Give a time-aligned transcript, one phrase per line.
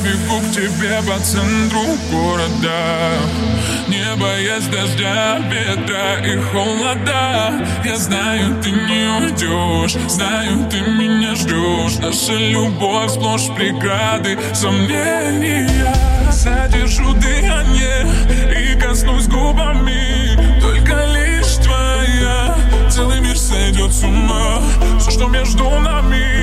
[0.00, 1.80] Бегу к тебе по центру
[2.12, 3.18] города.
[3.88, 7.66] Не боясь дождя, ветра и холода.
[7.84, 11.98] Я знаю, ты не уйдешь Знаю, ты меня ждешь.
[11.98, 15.68] Наша любовь сплошь преграды Сомнения.
[16.30, 18.06] Задержу дыхание
[18.56, 20.60] И коснусь губами.
[20.60, 22.56] Только лишь твоя.
[22.88, 24.60] Целый мир сойдет с ума.
[25.00, 26.37] Все, что между нами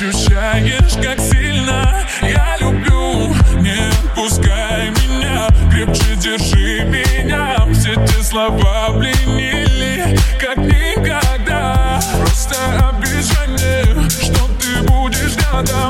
[0.00, 3.34] ощущаешь, как сильно я люблю.
[3.60, 7.56] Не отпускай меня, крепче держи меня.
[7.74, 12.00] Все те слова пленили, как никогда.
[12.18, 12.56] Просто
[12.88, 15.89] обещание, что ты будешь рядом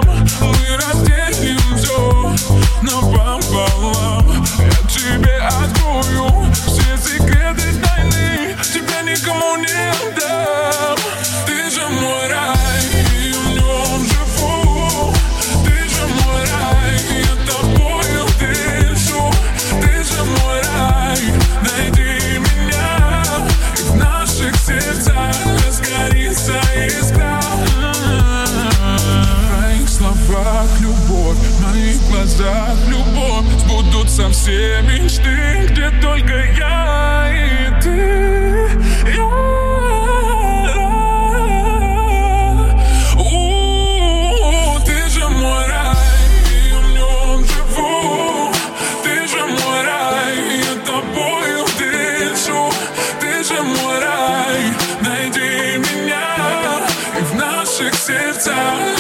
[34.41, 38.71] все мечты, где только я и ты.
[39.15, 39.31] Я.
[44.87, 45.95] Ты же мой рай,
[46.73, 48.51] в нем живу.
[49.05, 52.72] Ты же мой я тобою дышу
[53.21, 54.01] Ты же мой
[55.03, 56.25] найди меня
[57.19, 59.00] И в наших сердцах